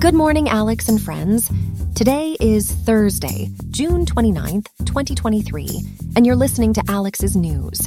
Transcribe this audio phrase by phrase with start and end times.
[0.00, 1.50] Good morning, Alex and friends.
[1.96, 5.68] Today is Thursday, June 29th, 2023,
[6.14, 7.80] and you're listening to Alex's News.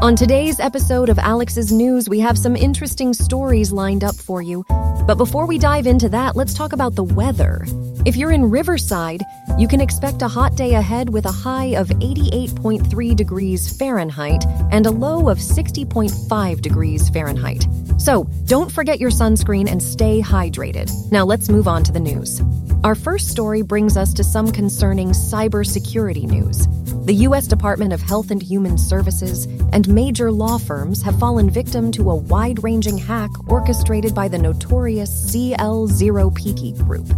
[0.00, 4.64] On today's episode of Alex's News, we have some interesting stories lined up for you.
[5.08, 7.66] But before we dive into that, let's talk about the weather.
[8.06, 9.24] If you're in Riverside,
[9.58, 14.86] you can expect a hot day ahead with a high of 88.3 degrees Fahrenheit and
[14.86, 17.66] a low of 60.5 degrees Fahrenheit.
[17.98, 20.90] So don't forget your sunscreen and stay hydrated.
[21.10, 22.40] Now let's move on to the news.
[22.84, 26.68] Our first story brings us to some concerning cybersecurity news.
[27.06, 27.48] The U.S.
[27.48, 32.16] Department of Health and Human Services and major law firms have fallen victim to a
[32.16, 37.08] wide ranging hack orchestrated by the notorious CL0P group.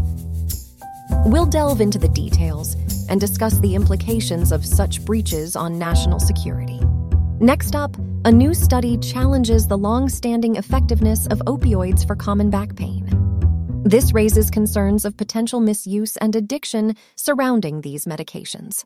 [1.26, 2.74] We'll delve into the details
[3.10, 6.80] and discuss the implications of such breaches on national security.
[7.40, 12.74] Next up, a new study challenges the long standing effectiveness of opioids for common back
[12.74, 13.06] pain.
[13.84, 18.84] This raises concerns of potential misuse and addiction surrounding these medications.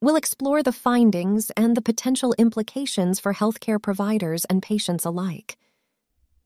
[0.00, 5.56] We'll explore the findings and the potential implications for healthcare providers and patients alike.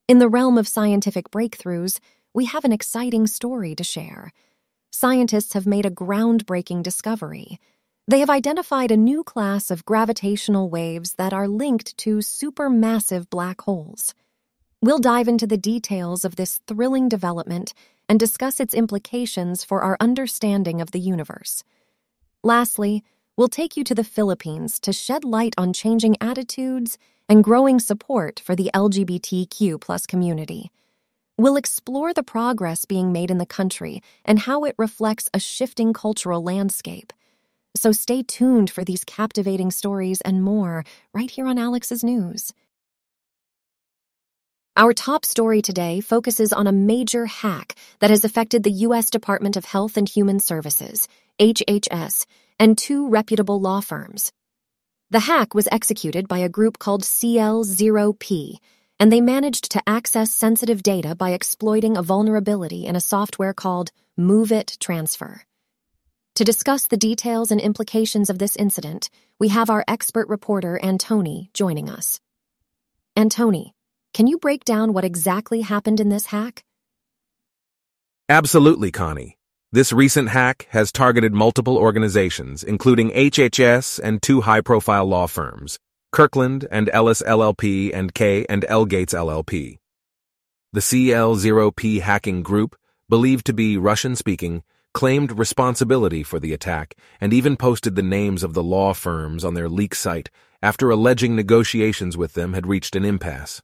[0.08, 2.00] In the realm of scientific breakthroughs,
[2.32, 4.32] we have an exciting story to share.
[4.98, 7.60] Scientists have made a groundbreaking discovery.
[8.08, 13.60] They have identified a new class of gravitational waves that are linked to supermassive black
[13.60, 14.14] holes.
[14.80, 17.74] We'll dive into the details of this thrilling development
[18.08, 21.62] and discuss its implications for our understanding of the universe.
[22.42, 23.04] Lastly,
[23.36, 26.96] we'll take you to the Philippines to shed light on changing attitudes
[27.28, 30.70] and growing support for the LGBTQ community.
[31.38, 35.92] We'll explore the progress being made in the country and how it reflects a shifting
[35.92, 37.12] cultural landscape.
[37.76, 42.54] So stay tuned for these captivating stories and more right here on Alex's News.
[44.78, 49.10] Our top story today focuses on a major hack that has affected the U.S.
[49.10, 51.06] Department of Health and Human Services,
[51.38, 52.24] HHS,
[52.58, 54.32] and two reputable law firms.
[55.10, 58.56] The hack was executed by a group called CL0P,
[58.98, 63.90] and they managed to access sensitive data by exploiting a vulnerability in a software called
[64.18, 65.42] MOVEit Transfer.
[66.36, 69.08] To discuss the details and implications of this incident,
[69.38, 72.20] we have our expert reporter, Antony, joining us.
[73.16, 73.74] Antony,
[74.12, 76.64] can you break down what exactly happened in this hack?
[78.28, 79.36] Absolutely, Connie.
[79.72, 85.78] This recent hack has targeted multiple organizations, including HHS and two high-profile law firms,
[86.16, 89.80] Kirkland and Ellis LLP and K and L Gates LLP.
[90.72, 92.74] The CL0P hacking group,
[93.06, 94.62] believed to be Russian-speaking,
[94.94, 99.52] claimed responsibility for the attack and even posted the names of the law firms on
[99.52, 100.30] their leak site
[100.62, 103.60] after alleging negotiations with them had reached an impasse.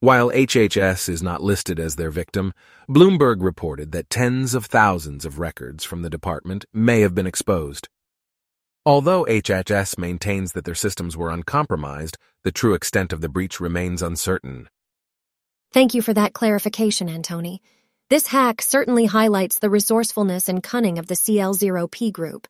[0.00, 2.54] While HHS is not listed as their victim,
[2.88, 7.90] Bloomberg reported that tens of thousands of records from the department may have been exposed.
[8.86, 14.00] Although HHS maintains that their systems were uncompromised, the true extent of the breach remains
[14.00, 14.68] uncertain.
[15.72, 17.60] Thank you for that clarification, Antony.
[18.10, 22.46] This hack certainly highlights the resourcefulness and cunning of the CL0P group.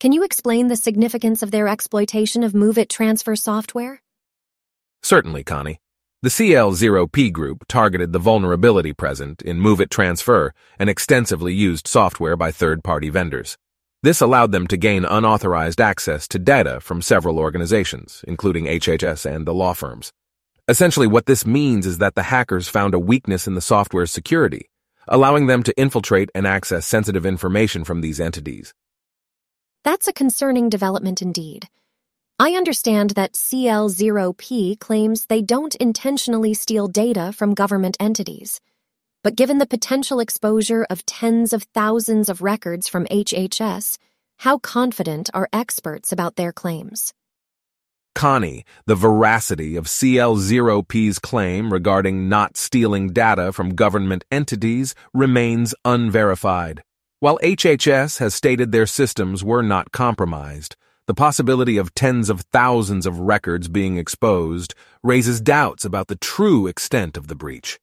[0.00, 4.02] Can you explain the significance of their exploitation of MOVEit transfer software?
[5.02, 5.80] Certainly, Connie.
[6.20, 12.52] The CL0P group targeted the vulnerability present in MOVEit Transfer, an extensively used software by
[12.52, 13.56] third-party vendors.
[14.02, 19.46] This allowed them to gain unauthorized access to data from several organizations, including HHS and
[19.46, 20.10] the law firms.
[20.68, 24.70] Essentially, what this means is that the hackers found a weakness in the software's security,
[25.06, 28.72] allowing them to infiltrate and access sensitive information from these entities.
[29.84, 31.68] That's a concerning development indeed.
[32.38, 38.62] I understand that CL0P claims they don't intentionally steal data from government entities.
[39.22, 43.98] But given the potential exposure of tens of thousands of records from HHS,
[44.38, 47.12] how confident are experts about their claims?
[48.14, 56.82] Connie, the veracity of CL0P's claim regarding not stealing data from government entities remains unverified.
[57.18, 60.76] While HHS has stated their systems were not compromised,
[61.06, 66.66] the possibility of tens of thousands of records being exposed raises doubts about the true
[66.66, 67.78] extent of the breach.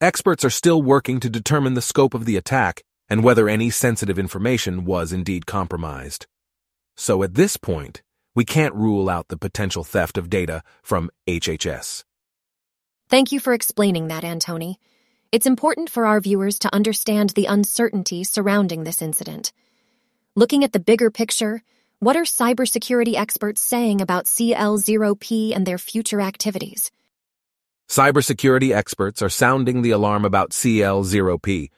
[0.00, 4.18] Experts are still working to determine the scope of the attack and whether any sensitive
[4.18, 6.26] information was indeed compromised.
[6.96, 8.02] So at this point,
[8.34, 12.02] we can't rule out the potential theft of data from HHS.
[13.08, 14.80] Thank you for explaining that, Antony.
[15.30, 19.52] It's important for our viewers to understand the uncertainty surrounding this incident.
[20.34, 21.62] Looking at the bigger picture,
[22.00, 26.90] what are cybersecurity experts saying about CL0P and their future activities?
[27.88, 31.68] Cybersecurity experts are sounding the alarm about CL0P,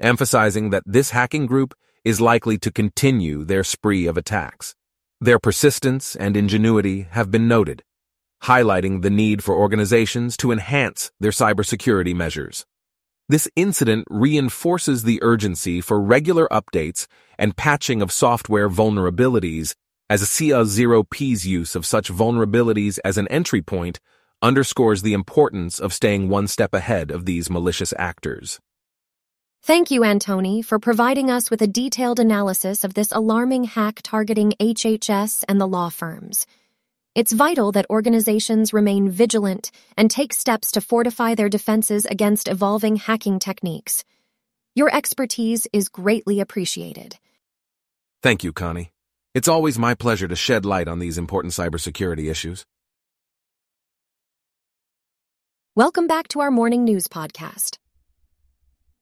[0.00, 1.74] emphasizing that this hacking group
[2.04, 4.74] is likely to continue their spree of attacks.
[5.20, 7.82] Their persistence and ingenuity have been noted,
[8.44, 12.64] highlighting the need for organizations to enhance their cybersecurity measures.
[13.28, 17.06] This incident reinforces the urgency for regular updates
[17.38, 19.74] and patching of software vulnerabilities
[20.08, 24.00] as CL0P's use of such vulnerabilities as an entry point
[24.42, 28.60] underscores the importance of staying one step ahead of these malicious actors.
[29.62, 34.52] Thank you, Antony, for providing us with a detailed analysis of this alarming hack targeting
[34.60, 36.46] HHS and the law firms.
[37.14, 42.96] It's vital that organizations remain vigilant and take steps to fortify their defenses against evolving
[42.96, 44.04] hacking techniques.
[44.76, 47.18] Your expertise is greatly appreciated.
[48.22, 48.92] Thank you, Connie.
[49.34, 52.64] It's always my pleasure to shed light on these important cybersecurity issues.
[55.78, 57.78] Welcome back to our morning news podcast.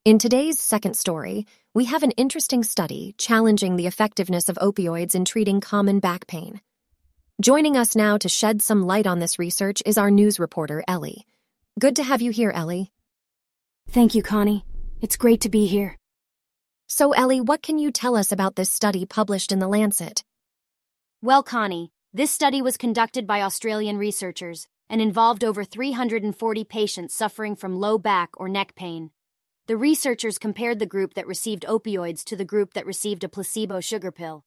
[0.05, 5.25] In today's second story, we have an interesting study challenging the effectiveness of opioids in
[5.25, 6.61] treating common back pain.
[7.41, 11.25] Joining us now to shed some light on this research is our news reporter, Ellie.
[11.79, 12.91] Good to have you here, Ellie.
[13.89, 14.63] Thank you, Connie.
[15.01, 15.97] It's great to be here.
[16.85, 20.23] So, Ellie, what can you tell us about this study published in The Lancet?
[21.23, 27.55] Well, Connie, this study was conducted by Australian researchers and involved over 340 patients suffering
[27.55, 29.11] from low back or neck pain.
[29.67, 33.81] The researchers compared the group that received opioids to the group that received a placebo
[33.81, 34.45] sugar pill.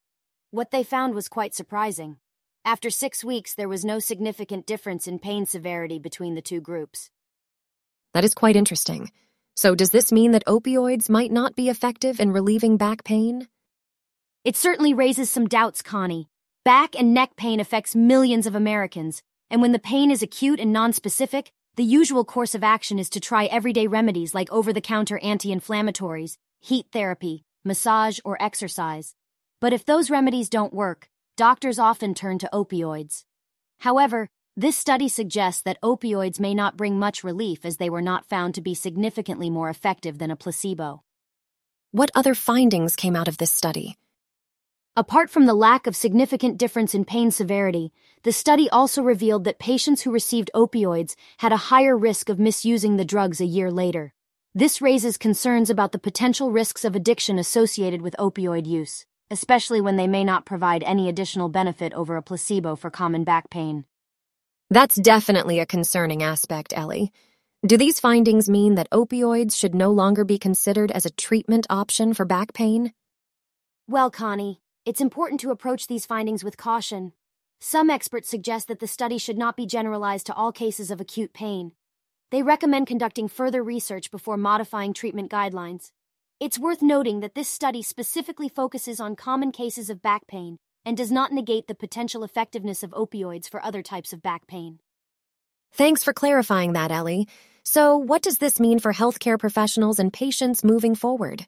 [0.51, 2.17] What they found was quite surprising.
[2.65, 7.11] After six weeks, there was no significant difference in pain severity between the two groups.
[8.15, 9.13] That is quite interesting.
[9.57, 13.47] So, does this mean that opioids might not be effective in relieving back pain?
[14.45, 16.29] It certainly raises some doubts, Connie.
[16.65, 20.75] Back and neck pain affects millions of Americans, and when the pain is acute and
[20.75, 25.19] nonspecific, the usual course of action is to try everyday remedies like over the counter
[25.19, 29.15] anti inflammatories, heat therapy, massage, or exercise.
[29.61, 33.25] But if those remedies don't work, doctors often turn to opioids.
[33.79, 38.27] However, this study suggests that opioids may not bring much relief as they were not
[38.27, 41.03] found to be significantly more effective than a placebo.
[41.93, 43.97] What other findings came out of this study?
[44.97, 47.93] Apart from the lack of significant difference in pain severity,
[48.25, 52.97] the study also revealed that patients who received opioids had a higher risk of misusing
[52.97, 54.13] the drugs a year later.
[54.53, 59.95] This raises concerns about the potential risks of addiction associated with opioid use, especially when
[59.95, 63.85] they may not provide any additional benefit over a placebo for common back pain.
[64.71, 67.13] That's definitely a concerning aspect, Ellie.
[67.65, 72.13] Do these findings mean that opioids should no longer be considered as a treatment option
[72.13, 72.93] for back pain?
[73.87, 77.13] Well, Connie, it's important to approach these findings with caution.
[77.61, 81.35] Some experts suggest that the study should not be generalized to all cases of acute
[81.35, 81.73] pain.
[82.31, 85.91] They recommend conducting further research before modifying treatment guidelines.
[86.41, 90.57] It's worth noting that this study specifically focuses on common cases of back pain
[90.87, 94.79] and does not negate the potential effectiveness of opioids for other types of back pain.
[95.73, 97.29] Thanks for clarifying that, Ellie.
[97.63, 101.47] So, what does this mean for healthcare professionals and patients moving forward?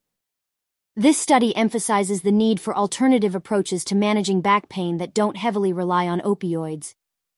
[0.97, 5.73] This study emphasizes the need for alternative approaches to managing back pain that don't heavily
[5.73, 6.93] rely on opioids.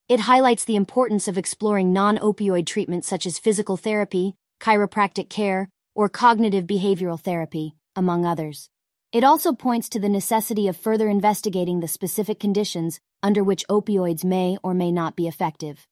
[0.09, 5.69] It highlights the importance of exploring non opioid treatments such as physical therapy, chiropractic care,
[5.95, 8.69] or cognitive behavioral therapy, among others.
[9.13, 14.25] It also points to the necessity of further investigating the specific conditions under which opioids
[14.25, 15.87] may or may not be effective.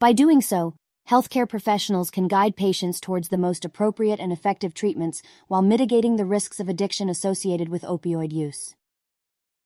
[0.00, 0.74] By doing so,
[1.08, 6.24] healthcare professionals can guide patients towards the most appropriate and effective treatments while mitigating the
[6.24, 8.74] risks of addiction associated with opioid use.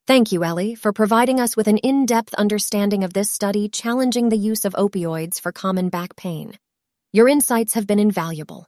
[0.06, 4.28] Thank you, Ellie, for providing us with an in depth understanding of this study challenging
[4.28, 6.58] the use of opioids for common back pain.
[7.12, 8.66] Your insights have been invaluable.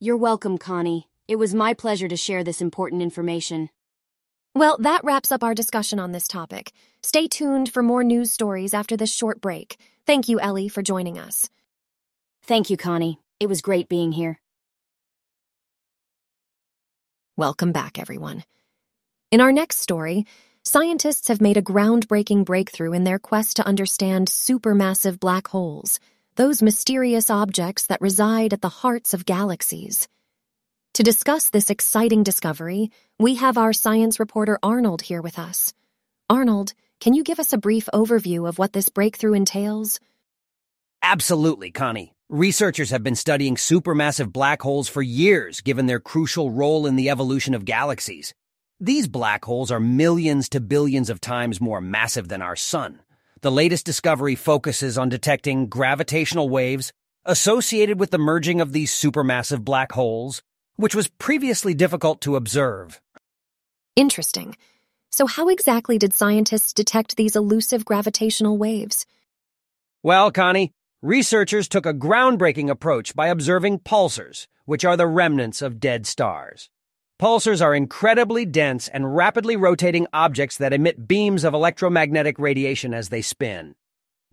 [0.00, 1.08] You're welcome, Connie.
[1.28, 3.70] It was my pleasure to share this important information.
[4.54, 6.72] Well, that wraps up our discussion on this topic.
[7.02, 9.78] Stay tuned for more news stories after this short break.
[10.06, 11.48] Thank you, Ellie, for joining us.
[12.46, 13.18] Thank you, Connie.
[13.40, 14.38] It was great being here.
[17.38, 18.44] Welcome back, everyone.
[19.30, 20.26] In our next story,
[20.62, 25.98] scientists have made a groundbreaking breakthrough in their quest to understand supermassive black holes,
[26.36, 30.06] those mysterious objects that reside at the hearts of galaxies.
[30.94, 35.72] To discuss this exciting discovery, we have our science reporter Arnold here with us.
[36.28, 39.98] Arnold, can you give us a brief overview of what this breakthrough entails?
[41.02, 42.13] Absolutely, Connie.
[42.30, 47.10] Researchers have been studying supermassive black holes for years, given their crucial role in the
[47.10, 48.32] evolution of galaxies.
[48.80, 53.00] These black holes are millions to billions of times more massive than our Sun.
[53.42, 56.94] The latest discovery focuses on detecting gravitational waves,
[57.26, 60.42] associated with the merging of these supermassive black holes,
[60.76, 63.02] which was previously difficult to observe.
[63.96, 64.56] Interesting.
[65.10, 69.04] So, how exactly did scientists detect these elusive gravitational waves?
[70.02, 70.72] Well, Connie,
[71.04, 76.70] researchers took a groundbreaking approach by observing pulsars, which are the remnants of dead stars.
[77.20, 83.10] Pulsars are incredibly dense and rapidly rotating objects that emit beams of electromagnetic radiation as
[83.10, 83.74] they spin.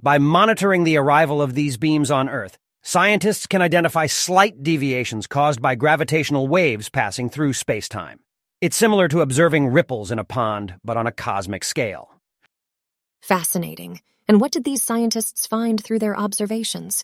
[0.02, 5.62] By monitoring the arrival of these beams on Earth, scientists can identify slight deviations caused
[5.62, 8.20] by gravitational waves passing through spacetime.
[8.62, 12.12] It's similar to observing ripples in a pond, but on a cosmic scale.
[13.22, 14.00] Fascinating.
[14.32, 17.04] And what did these scientists find through their observations?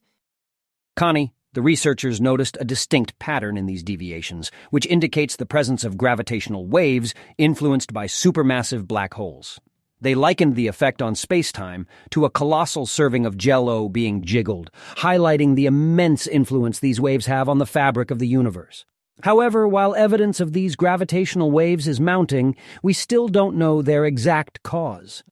[0.95, 5.97] Connie, the researchers noticed a distinct pattern in these deviations, which indicates the presence of
[5.97, 9.59] gravitational waves influenced by supermassive black holes.
[9.99, 15.57] They likened the effect on spacetime to a colossal serving of jello being jiggled, highlighting
[15.57, 18.85] the immense influence these waves have on the fabric of the universe.
[19.23, 24.63] However, while evidence of these gravitational waves is mounting, we still don't know their exact
[24.63, 25.25] cause.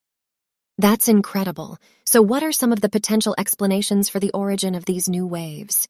[0.77, 1.77] That's incredible.
[2.03, 5.87] So, what are some of the potential explanations for the origin of these new waves?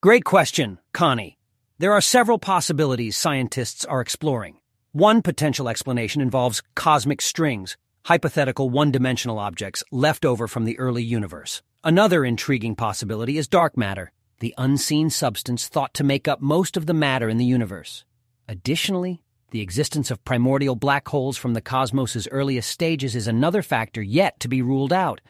[0.00, 1.38] Great question, Connie.
[1.78, 4.58] There are several possibilities scientists are exploring.
[4.92, 11.02] One potential explanation involves cosmic strings, hypothetical one dimensional objects left over from the early
[11.02, 11.62] universe.
[11.84, 16.86] Another intriguing possibility is dark matter, the unseen substance thought to make up most of
[16.86, 18.04] the matter in the universe.
[18.48, 19.22] Additionally,
[19.52, 24.40] the existence of primordial black holes from the cosmos's earliest stages is another factor yet
[24.40, 25.20] to be ruled out.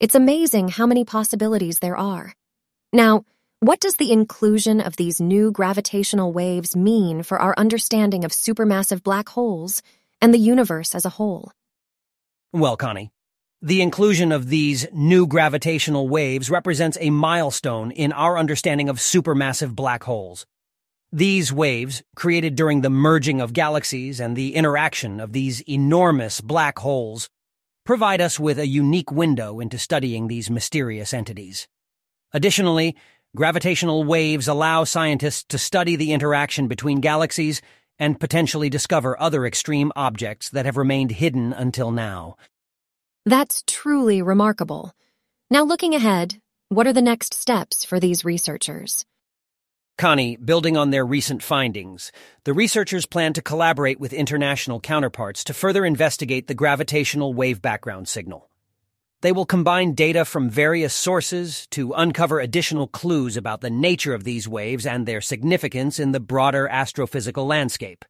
[0.00, 2.32] It's amazing how many possibilities there are.
[2.94, 3.24] Now,
[3.60, 9.02] what does the inclusion of these new gravitational waves mean for our understanding of supermassive
[9.02, 9.82] black holes
[10.22, 11.52] and the universe as a whole?
[12.54, 13.10] Well, Connie,
[13.60, 19.74] the inclusion of these new gravitational waves represents a milestone in our understanding of supermassive
[19.74, 20.46] black holes.
[21.12, 26.78] These waves, created during the merging of galaxies and the interaction of these enormous black
[26.78, 27.28] holes,
[27.84, 31.66] provide us with a unique window into studying these mysterious entities.
[32.32, 32.96] Additionally,
[33.36, 37.62] Gravitational waves allow scientists to study the interaction between galaxies
[37.96, 42.36] and potentially discover other extreme objects that have remained hidden until now.
[43.24, 44.92] That's truly remarkable.
[45.48, 46.40] Now, looking ahead,
[46.70, 49.06] what are the next steps for these researchers?
[50.00, 52.10] Connie, building on their recent findings,
[52.44, 58.08] the researchers plan to collaborate with international counterparts to further investigate the gravitational wave background
[58.08, 58.48] signal.
[59.20, 64.24] They will combine data from various sources to uncover additional clues about the nature of
[64.24, 68.06] these waves and their significance in the broader astrophysical landscape.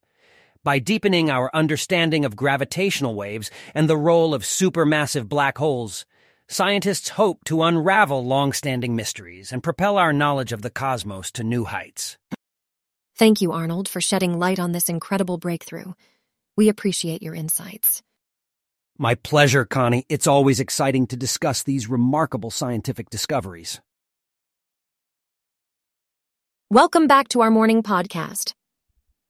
[0.62, 6.06] By deepening our understanding of gravitational waves and the role of supermassive black holes,
[6.50, 11.64] scientists hope to unravel long-standing mysteries and propel our knowledge of the cosmos to new
[11.64, 12.18] heights.
[13.16, 15.92] Thank you, Arnold, for shedding light on this incredible breakthrough.
[16.56, 18.02] We appreciate your insights.
[18.98, 20.04] My pleasure, Connie.
[20.10, 23.80] It's always exciting to discuss these remarkable scientific discoveries.
[26.70, 28.52] Welcome back to our morning podcast.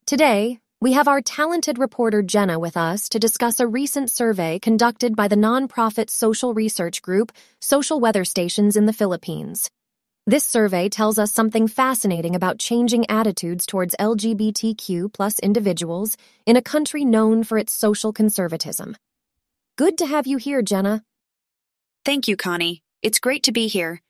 [0.07, 5.15] Today, we have our talented reporter Jenna with us to discuss a recent survey conducted
[5.15, 9.71] by the nonprofit social research group Social Weather Stations in the Philippines.
[10.27, 16.63] This survey tells us something fascinating about changing attitudes towards LGBTQ plus individuals in a
[16.63, 18.97] country known for its social conservatism.
[19.77, 21.03] Good to have you here, Jenna.
[22.07, 22.83] Thank you, Connie.
[23.03, 24.01] It's great to be here.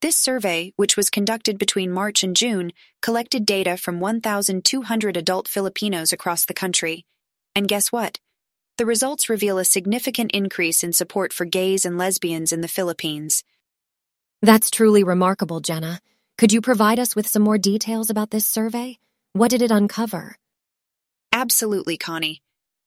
[0.00, 6.12] This survey, which was conducted between March and June, collected data from 1,200 adult Filipinos
[6.12, 7.04] across the country.
[7.56, 8.20] And guess what?
[8.76, 13.42] The results reveal a significant increase in support for gays and lesbians in the Philippines.
[14.40, 16.00] That's truly remarkable, Jenna.
[16.36, 19.00] Could you provide us with some more details about this survey?
[19.32, 20.36] What did it uncover?
[21.32, 22.40] Absolutely, Connie.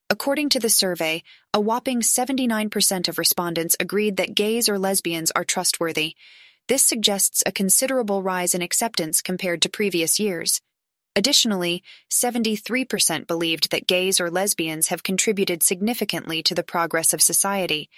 [0.09, 5.43] According to the survey, a whopping 79% of respondents agreed that gays or lesbians are
[5.43, 6.15] trustworthy.
[6.71, 10.61] This suggests a considerable rise in acceptance compared to previous years.
[11.17, 17.89] Additionally, 73% believed that gays or lesbians have contributed significantly to the progress of society.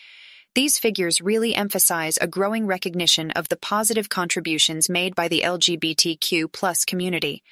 [0.55, 6.51] These figures really emphasize a growing recognition of the positive contributions made by the LGBTQ
[6.51, 7.43] plus community.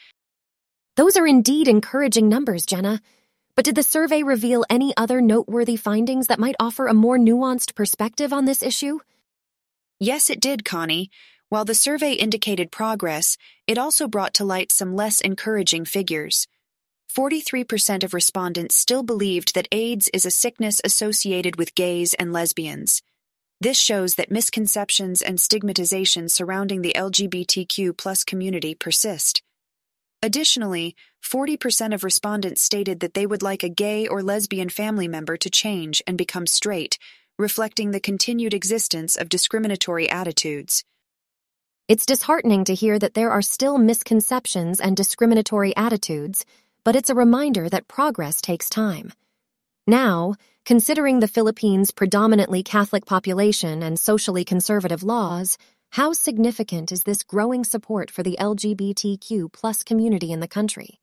[0.96, 3.00] Those are indeed encouraging numbers, Jenna.
[3.56, 7.76] But did the survey reveal any other noteworthy findings that might offer a more nuanced
[7.76, 8.98] perspective on this issue?
[10.04, 11.12] Yes, it did, Connie.
[11.50, 16.48] While the survey indicated progress, it also brought to light some less encouraging figures.
[17.16, 23.04] 43% of respondents still believed that AIDS is a sickness associated with gays and lesbians.
[23.60, 29.44] This shows that misconceptions and stigmatization surrounding the LGBTQ plus community persist.
[30.24, 35.38] Additionally, 40% of respondents stated that they would like a gay or lesbian family member
[35.38, 36.98] to change and become straight,
[37.42, 40.84] reflecting the continued existence of discriminatory attitudes.
[41.88, 46.46] It's disheartening to hear that there are still misconceptions and discriminatory attitudes,
[46.86, 49.12] but it's a reminder that progress takes time.
[49.88, 55.58] Now, considering the Philippines' predominantly Catholic population and socially conservative laws,
[55.90, 61.00] how significant is this growing support for the LGBTQ plus community in the country?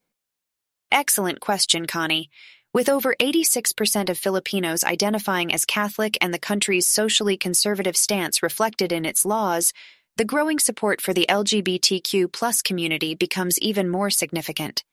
[0.90, 2.30] Excellent question, Connie.
[2.78, 8.92] With over 86% of Filipinos identifying as Catholic and the country's socially conservative stance reflected
[8.92, 9.72] in its laws,
[10.16, 14.84] the growing support for the LGBTQ community becomes even more significant.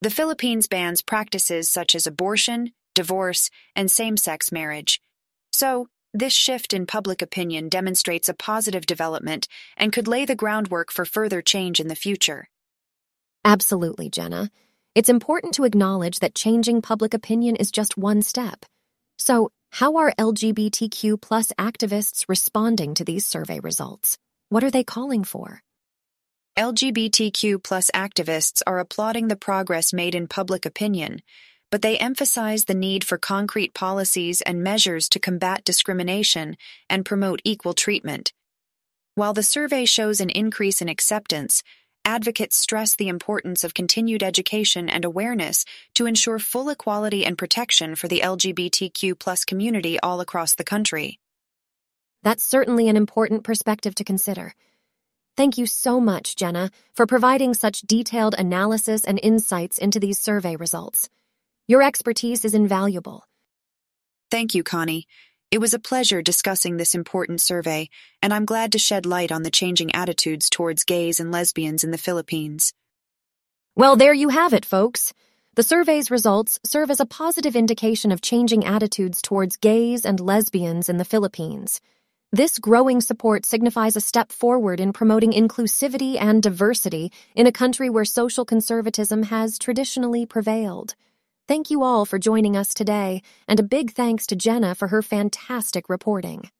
[0.00, 5.02] The Philippines bans practices such as abortion, divorce, and same sex marriage.
[5.52, 10.90] So, this shift in public opinion demonstrates a positive development and could lay the groundwork
[10.90, 12.48] for further change in the future.
[13.44, 14.50] Absolutely, Jenna.
[14.94, 18.64] It's important to acknowledge that changing public opinion is just one step.
[19.18, 24.18] So, how are LGBTQ plus activists responding to these survey results?
[24.50, 25.62] What are they calling for?
[26.58, 31.22] LGBTQ plus activists are applauding the progress made in public opinion
[31.72, 36.54] but they emphasize the need for concrete policies and measures to combat discrimination
[36.90, 38.34] and promote equal treatment.
[39.14, 41.62] While the survey shows an increase in acceptance,
[42.04, 47.94] advocates stress the importance of continued education and awareness to ensure full equality and protection
[47.94, 51.18] for the LGBTQ plus community all across the country.
[52.22, 54.54] That's certainly an important perspective to consider.
[55.36, 60.56] Thank you so much, Jenna, for providing such detailed analysis and insights into these survey
[60.56, 61.08] results.
[61.66, 63.24] Your expertise is invaluable.
[64.30, 65.06] Thank you, Connie.
[65.52, 67.90] It was a pleasure discussing this important survey,
[68.22, 71.90] and I'm glad to shed light on the changing attitudes towards gays and lesbians in
[71.90, 72.72] the Philippines.
[73.76, 75.12] Well, there you have it, folks.
[75.54, 80.88] The survey's results serve as a positive indication of changing attitudes towards gays and lesbians
[80.88, 81.82] in the Philippines.
[82.32, 87.90] This growing support signifies a step forward in promoting inclusivity and diversity in a country
[87.90, 90.94] where social conservatism has traditionally prevailed.
[91.48, 95.02] Thank you all for joining us today, and a big thanks to Jenna for her
[95.02, 96.50] fantastic reporting.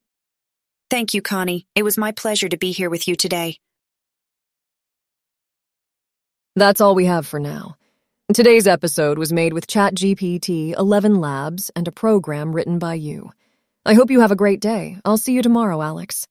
[0.90, 1.66] Thank you, Connie.
[1.74, 3.58] It was my pleasure to be here with you today.
[6.56, 7.76] That's all we have for now.
[8.34, 13.30] Today's episode was made with ChatGPT ElevenLabs and a program written by you.
[13.86, 14.98] I hope you have a great day.
[15.04, 16.26] I'll see you tomorrow, Alex.